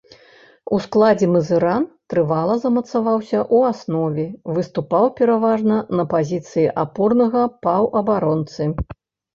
У 0.75 0.77
складзе 0.85 1.27
мазыран 1.33 1.85
трывала 2.13 2.55
замацаваўся 2.63 3.37
ў 3.55 3.75
аснове, 3.75 4.27
выступаў 4.57 5.05
пераважна 5.21 5.75
на 6.01 6.11
пазіцыі 6.17 6.67
апорнага 6.87 7.41
паўабаронцы. 7.69 8.63